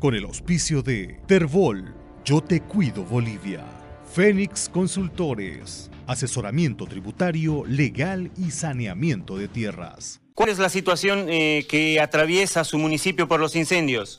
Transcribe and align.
con 0.00 0.14
el 0.14 0.24
auspicio 0.24 0.82
de 0.82 1.20
Terbol, 1.26 1.94
Yo 2.24 2.40
Te 2.40 2.62
Cuido 2.62 3.04
Bolivia, 3.04 3.62
Fénix 4.10 4.70
Consultores, 4.70 5.90
asesoramiento 6.06 6.86
tributario, 6.86 7.64
legal 7.66 8.30
y 8.38 8.50
saneamiento 8.50 9.36
de 9.36 9.46
tierras. 9.46 10.22
¿Cuál 10.34 10.48
es 10.48 10.58
la 10.58 10.70
situación 10.70 11.26
eh, 11.28 11.66
que 11.68 12.00
atraviesa 12.00 12.64
su 12.64 12.78
municipio 12.78 13.28
por 13.28 13.40
los 13.40 13.54
incendios? 13.54 14.18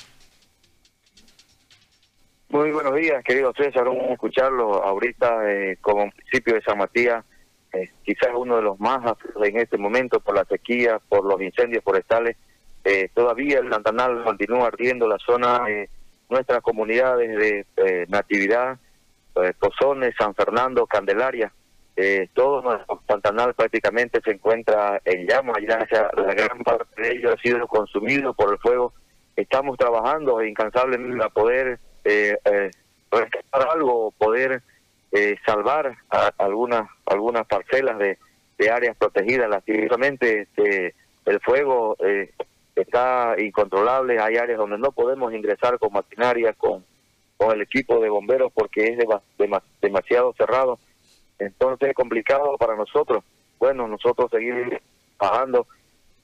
Muy 2.49 2.69
buenos 2.69 2.93
días, 2.95 3.23
querido 3.23 3.51
César, 3.57 3.87
un 3.87 4.11
escucharlo 4.11 4.83
ahorita 4.83 5.51
eh, 5.51 5.77
como 5.81 6.05
municipio 6.05 6.53
de 6.53 6.61
San 6.61 6.77
Matías, 6.77 7.25
eh, 7.73 7.89
quizás 8.03 8.29
uno 8.37 8.57
de 8.57 8.61
los 8.61 8.79
más 8.79 9.17
en 9.43 9.57
este 9.57 9.79
momento 9.79 10.19
por 10.19 10.35
la 10.35 10.45
sequía, 10.45 10.99
por 11.09 11.25
los 11.25 11.41
incendios 11.41 11.83
forestales. 11.83 12.37
Eh, 12.83 13.09
todavía 13.13 13.59
el 13.59 13.69
Santanal 13.69 14.23
continúa 14.23 14.67
ardiendo 14.67 15.07
la 15.07 15.17
zona, 15.19 15.65
de 15.65 15.89
nuestras 16.29 16.61
comunidades 16.61 17.65
de 17.75 18.05
Natividad, 18.07 18.79
Pozones, 19.59 20.15
San 20.17 20.33
Fernando, 20.33 20.87
Candelaria, 20.87 21.51
todo 22.33 22.61
nuestro 22.61 23.01
Santanal 23.07 23.53
prácticamente 23.53 24.21
se 24.23 24.31
encuentra 24.31 25.01
en 25.05 25.27
llamas, 25.27 25.57
ya 25.67 25.85
la 26.15 26.33
gran 26.33 26.59
parte 26.63 27.01
de 27.01 27.11
ello 27.11 27.33
ha 27.33 27.37
sido 27.37 27.67
consumido 27.67 28.33
por 28.33 28.53
el 28.53 28.59
fuego. 28.59 28.93
Estamos 29.35 29.77
trabajando 29.77 30.43
incansablemente 30.43 31.17
para 31.17 31.29
poder 31.29 31.79
eh, 32.03 32.37
eh, 32.45 32.71
rescatar 33.11 33.69
algo, 33.73 34.11
poder 34.17 34.61
eh, 35.11 35.35
salvar 35.45 35.95
algunas 36.37 36.87
algunas 37.05 37.45
parcelas 37.47 37.97
de, 37.99 38.17
de 38.57 38.69
áreas 38.69 38.95
protegidas. 38.97 39.49
Lastimosamente 39.49 40.41
este, 40.41 40.95
el 41.25 41.39
fuego 41.41 41.95
eh, 41.99 42.33
está 42.81 43.35
incontrolable, 43.37 44.19
hay 44.19 44.37
áreas 44.37 44.57
donde 44.57 44.77
no 44.77 44.91
podemos 44.91 45.33
ingresar 45.33 45.77
con 45.79 45.93
maquinaria, 45.93 46.53
con, 46.53 46.85
con 47.37 47.51
el 47.51 47.61
equipo 47.61 47.99
de 47.99 48.09
bomberos 48.09 48.51
porque 48.53 48.83
es 48.83 48.99
demasiado 49.81 50.33
cerrado. 50.37 50.79
Entonces 51.39 51.89
es 51.89 51.95
complicado 51.95 52.57
para 52.57 52.75
nosotros. 52.75 53.23
Bueno, 53.59 53.87
nosotros 53.87 54.29
seguir 54.31 54.81
bajando, 55.17 55.67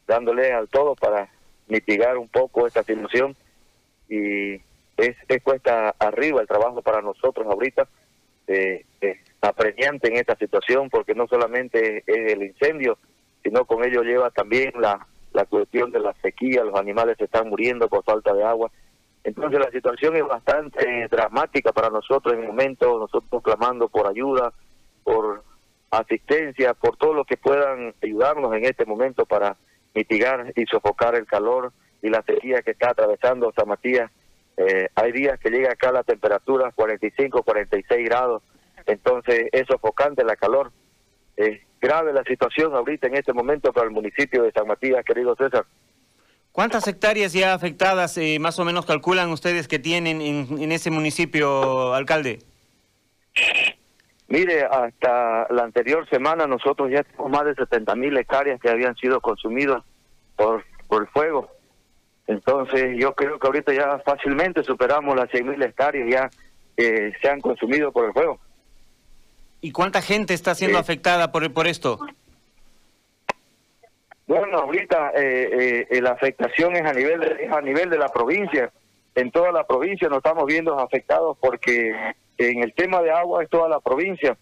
dándole 0.07 0.53
al 0.53 0.67
todo 0.67 0.95
para 0.95 1.29
mitigar 1.67 2.17
un 2.17 2.27
poco 2.27 2.67
esta 2.67 2.83
situación 2.83 3.35
y 4.09 4.55
es, 4.97 5.43
cuesta 5.43 5.93
arriba 5.99 6.41
el 6.41 6.47
trabajo 6.47 6.81
para 6.81 7.01
nosotros 7.01 7.45
ahorita, 7.47 7.87
eh, 8.47 8.85
apremiante 9.41 10.07
en 10.07 10.17
esta 10.17 10.35
situación 10.35 10.89
porque 10.89 11.13
no 11.13 11.27
solamente 11.27 12.03
es 12.05 12.33
el 12.33 12.43
incendio, 12.43 12.97
sino 13.43 13.65
con 13.65 13.83
ello 13.83 14.01
lleva 14.01 14.31
también 14.31 14.71
la, 14.79 15.05
la 15.37 15.45
cuestión 15.45 15.91
de 15.91 15.99
la 15.99 16.13
sequía, 16.21 16.63
los 16.63 16.75
animales 16.75 17.15
se 17.17 17.25
están 17.25 17.49
muriendo 17.49 17.87
por 17.87 18.03
falta 18.03 18.33
de 18.33 18.43
agua. 18.43 18.71
Entonces 19.23 19.59
la 19.59 19.69
situación 19.71 20.15
es 20.15 20.25
bastante 20.25 21.07
dramática 21.09 21.71
para 21.71 21.89
nosotros 21.89 22.33
en 22.33 22.41
el 22.41 22.47
momento, 22.47 22.97
nosotros 22.97 23.43
clamando 23.43 23.87
por 23.87 24.07
ayuda, 24.07 24.51
por 25.03 25.43
asistencia, 25.91 26.73
por 26.73 26.97
todo 26.97 27.13
lo 27.13 27.23
que 27.23 27.37
puedan 27.37 27.93
ayudarnos 28.01 28.53
en 28.55 28.65
este 28.65 28.85
momento 28.85 29.25
para 29.25 29.55
mitigar 29.93 30.53
y 30.55 30.65
sofocar 30.65 31.15
el 31.15 31.25
calor 31.25 31.71
y 32.01 32.09
la 32.09 32.23
sequía 32.23 32.61
que 32.61 32.71
está 32.71 32.89
atravesando 32.89 33.53
San 33.55 33.67
Matías 33.67 34.11
eh, 34.57 34.89
hay 34.95 35.11
días 35.11 35.39
que 35.39 35.51
llega 35.51 35.71
acá 35.71 35.91
la 35.91 36.03
temperatura 36.03 36.71
45, 36.71 37.43
46 37.43 38.05
grados, 38.09 38.41
entonces 38.87 39.49
es 39.51 39.67
sofocante 39.67 40.25
la 40.25 40.35
calor. 40.35 40.71
Es 41.37 41.61
grave 41.79 42.11
la 42.11 42.23
situación 42.23 42.75
ahorita 42.75 43.07
en 43.07 43.15
este 43.15 43.31
momento 43.31 43.71
para 43.71 43.87
el 43.87 43.93
municipio 43.93 44.43
de 44.43 44.51
San 44.51 44.67
Matías, 44.67 45.05
querido 45.05 45.35
César. 45.35 45.65
¿Cuántas 46.51 46.87
hectáreas 46.87 47.33
ya 47.33 47.53
afectadas 47.53 48.17
eh, 48.17 48.39
más 48.39 48.57
o 48.57 48.65
menos 48.65 48.85
calculan 48.85 49.29
ustedes 49.29 49.67
que 49.67 49.77
tienen 49.77 50.21
en, 50.21 50.71
ese 50.71 50.89
municipio, 50.89 51.93
alcalde? 51.93 52.39
Mire, 54.27 54.63
hasta 54.63 55.47
la 55.51 55.63
anterior 55.63 56.09
semana 56.09 56.47
nosotros 56.47 56.89
ya 56.89 57.03
tenemos 57.03 57.31
más 57.31 57.45
de 57.45 57.53
70 57.53 57.95
mil 57.95 58.17
hectáreas 58.17 58.59
que 58.59 58.69
habían 58.69 58.95
sido 58.95 59.21
consumidas 59.21 59.83
por, 60.35 60.65
por 60.87 61.03
el 61.03 61.07
fuego. 61.09 61.47
Entonces 62.27 62.97
yo 62.97 63.13
creo 63.13 63.39
que 63.39 63.47
ahorita 63.47 63.73
ya 63.73 63.99
fácilmente 63.99 64.63
superamos 64.63 65.15
las 65.15 65.29
6.000 65.29 65.63
hectáreas 65.63 66.09
ya 66.11 66.29
que 66.75 67.13
se 67.21 67.29
han 67.29 67.39
consumido 67.39 67.91
por 67.91 68.05
el 68.05 68.13
fuego. 68.13 68.39
¿Y 69.61 69.71
cuánta 69.71 70.01
gente 70.01 70.33
está 70.33 70.55
siendo 70.55 70.77
afectada 70.77 71.31
por, 71.31 71.51
por 71.53 71.67
esto? 71.67 71.99
Bueno, 74.27 74.59
ahorita 74.59 75.11
eh, 75.15 75.87
eh, 75.89 76.01
la 76.01 76.11
afectación 76.11 76.75
es 76.75 76.85
a 76.85 76.93
nivel 76.93 77.19
de, 77.19 77.45
es 77.45 77.51
a 77.51 77.61
nivel 77.61 77.89
de 77.89 77.97
la 77.97 78.09
provincia. 78.09 78.71
En 79.15 79.31
toda 79.31 79.51
la 79.51 79.65
provincia 79.65 80.09
nos 80.09 80.17
estamos 80.17 80.45
viendo 80.45 80.77
afectados 80.77 81.37
porque 81.39 82.13
en 82.37 82.61
el 82.61 82.73
tema 82.73 83.01
de 83.01 83.11
agua 83.11 83.43
es 83.43 83.49
toda 83.49 83.67
la 83.69 83.79
provincia. 83.79 84.37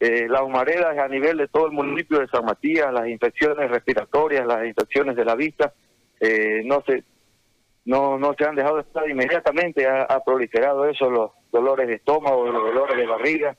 Eh, 0.00 0.28
las 0.28 0.42
humaredas 0.42 0.94
es 0.94 1.00
a 1.00 1.08
nivel 1.08 1.36
de 1.38 1.48
todo 1.48 1.66
el 1.66 1.72
municipio 1.72 2.20
de 2.20 2.28
San 2.28 2.44
Matías, 2.44 2.92
las 2.92 3.08
infecciones 3.08 3.68
respiratorias, 3.68 4.46
las 4.46 4.64
infecciones 4.64 5.16
de 5.16 5.24
la 5.24 5.34
vista 5.34 5.74
eh, 6.20 6.62
no 6.64 6.82
se 6.86 7.02
no 7.84 8.18
no 8.18 8.34
se 8.34 8.44
han 8.44 8.54
dejado 8.54 8.76
de 8.76 8.82
estar 8.82 9.08
inmediatamente 9.08 9.86
ha, 9.86 10.20
proliferado 10.24 10.88
eso 10.88 11.08
los 11.10 11.30
dolores 11.50 11.88
de 11.88 11.94
estómago 11.94 12.46
los 12.46 12.62
dolores 12.62 12.96
de 12.96 13.06
barriga 13.06 13.56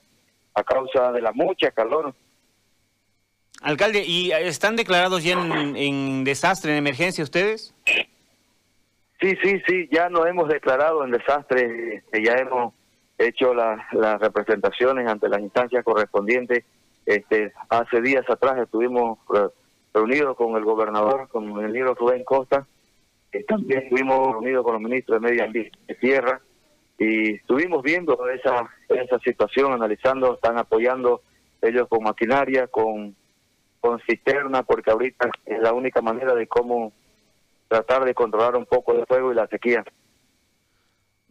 a 0.54 0.64
causa 0.64 1.12
de 1.12 1.22
la 1.22 1.32
mucha 1.32 1.70
calor. 1.70 2.14
Alcalde 3.62 4.04
y 4.06 4.32
están 4.32 4.76
declarados 4.76 5.22
ya 5.22 5.32
en, 5.32 6.24
desastre 6.24 6.72
en 6.72 6.78
emergencia 6.78 7.22
ustedes 7.22 7.74
sí 9.20 9.36
sí 9.42 9.60
sí 9.66 9.88
ya 9.92 10.08
nos 10.08 10.26
hemos 10.26 10.48
declarado 10.48 11.04
en 11.04 11.10
desastre 11.10 11.96
este, 11.96 12.24
ya 12.24 12.34
hemos 12.34 12.72
hecho 13.20 13.52
las 13.52 14.20
representaciones 14.20 15.06
ante 15.06 15.28
las 15.28 15.40
instancias 15.40 15.84
correspondientes. 15.84 16.64
Este 17.04 17.52
hace 17.68 18.00
días 18.00 18.24
atrás 18.28 18.58
estuvimos 18.58 19.18
eh, 19.34 19.48
reunidos 19.92 20.36
con 20.36 20.56
el 20.56 20.64
gobernador, 20.64 21.28
con 21.28 21.62
el 21.62 21.72
libro 21.72 21.94
Rubén 21.94 22.24
Costa, 22.24 22.66
también 23.46 23.82
estuvimos 23.82 24.32
reunidos 24.32 24.64
con 24.64 24.74
los 24.74 24.82
ministros 24.82 25.20
de 25.20 25.28
Medio 25.28 25.44
Ambiente 25.44 25.78
de 25.86 25.94
Tierra 25.96 26.40
y 27.00 27.36
estuvimos 27.36 27.82
viendo 27.82 28.28
esa, 28.28 28.68
esa 28.90 29.18
situación, 29.20 29.72
analizando, 29.72 30.34
están 30.34 30.58
apoyando 30.58 31.22
ellos 31.62 31.88
con 31.88 32.04
maquinaria, 32.04 32.66
con, 32.66 33.16
con 33.80 33.98
cisterna, 34.00 34.62
porque 34.64 34.90
ahorita 34.90 35.30
es 35.46 35.60
la 35.60 35.72
única 35.72 36.02
manera 36.02 36.34
de 36.34 36.46
cómo 36.46 36.92
tratar 37.68 38.04
de 38.04 38.12
controlar 38.12 38.54
un 38.54 38.66
poco 38.66 38.92
el 38.92 39.06
fuego 39.06 39.32
y 39.32 39.34
la 39.34 39.46
sequía. 39.46 39.82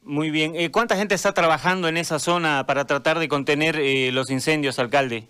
Muy 0.01 0.31
bien. 0.31 0.55
Eh, 0.55 0.71
¿Cuánta 0.71 0.95
gente 0.95 1.13
está 1.13 1.33
trabajando 1.33 1.87
en 1.87 1.97
esa 1.97 2.17
zona 2.17 2.65
para 2.65 2.85
tratar 2.85 3.19
de 3.19 3.27
contener 3.27 3.75
eh, 3.75 4.11
los 4.11 4.31
incendios, 4.31 4.79
alcalde? 4.79 5.27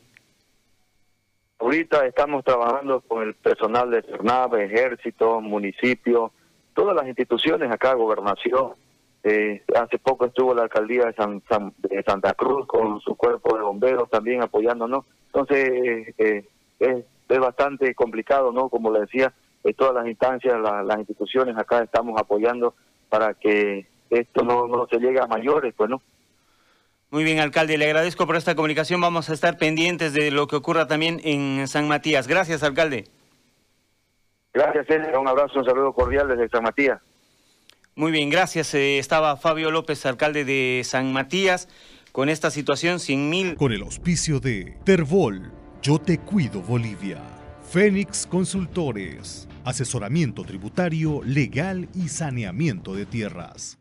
Ahorita 1.60 2.06
estamos 2.06 2.46
trabajando 2.46 3.02
con 3.02 3.24
el 3.24 3.34
personal 3.34 3.92
de 3.92 4.04
CERNAV, 4.04 4.56
ejército, 4.56 5.42
municipio, 5.42 6.32
todas 6.74 6.96
las 6.96 7.08
instituciones 7.08 7.70
acá, 7.70 7.94
gobernación. 7.96 8.76
Eh, 9.24 9.64
hace 9.76 10.00
poco 10.00 10.26
estuvo 10.26 10.54
la 10.54 10.64
alcaldía 10.64 11.06
de, 11.06 12.04
Santa 12.04 12.34
Cruz 12.34 12.66
con 12.68 13.02
su 13.02 13.16
cuerpo 13.16 13.56
de 13.56 13.64
bomberos 13.64 14.10
también 14.10 14.42
apoyándonos. 14.42 15.06
Entonces, 15.28 16.14
eh, 16.18 16.48
es, 16.80 17.06
bastante 17.40 17.94
complicado, 17.94 18.52
¿no? 18.52 18.70
Como 18.70 18.92
le 18.92 19.02
decía, 19.02 19.34
eh, 19.64 19.74
todas 19.74 19.94
las 19.94 20.08
instancias, 20.08 20.60
las 20.60 20.98
instituciones 20.98 21.56
acá 21.58 21.84
estamos 21.84 22.20
apoyando 22.20 22.74
para 23.10 23.34
que 23.34 23.88
esto 24.10 24.44
no, 24.44 24.68
no 24.68 24.88
se 24.88 24.98
llegue 24.98 25.20
a 25.20 25.28
mayores, 25.28 25.74
pues, 25.76 25.90
¿no? 25.90 26.02
Muy 27.12 27.24
bien, 27.24 27.40
alcalde, 27.40 27.78
le 27.78 27.86
agradezco 27.86 28.28
por 28.28 28.36
esta 28.36 28.56
comunicación. 28.56 29.02
Vamos 29.02 29.30
a 29.30 29.34
estar 29.34 29.58
pendientes 29.58 30.14
de 30.14 30.32
lo 30.32 30.48
que 30.48 30.56
ocurra 30.56 30.88
también 30.88 31.20
en 31.24 31.68
San 31.68 31.88
Matías. 31.88 32.28
Gracias, 32.28 32.64
alcalde. 32.64 33.06
Gracias, 34.54 34.88
César. 34.88 35.18
Un 35.18 35.28
abrazo, 35.28 35.60
un 35.60 35.66
saludo 35.66 35.94
cordial 35.94 36.28
desde 36.28 36.50
San 36.50 36.64
Matías. 36.64 37.00
Muy 38.00 38.14
bien, 38.14 38.30
gracias. 38.30 38.74
Eh, 38.76 38.98
estaba 38.98 39.36
Fabio 39.36 39.72
López, 39.72 40.06
alcalde 40.06 40.46
de 40.46 40.84
San 40.86 41.12
Matías, 41.12 41.68
con 42.14 42.30
esta 42.30 42.50
situación 42.50 42.98
100 42.98 43.30
mil. 43.30 43.56
Con 43.56 43.74
el 43.74 43.82
auspicio 43.82 44.40
de 44.40 44.78
Terbol, 44.86 45.52
Yo 45.82 46.00
Te 46.00 46.18
Cuido 46.18 46.62
Bolivia. 46.62 47.22
Fénix 47.70 48.26
Consultores, 48.26 49.50
asesoramiento 49.66 50.46
tributario, 50.46 51.22
legal 51.26 51.90
y 51.94 52.08
saneamiento 52.08 52.96
de 52.96 53.06
tierras. 53.06 53.79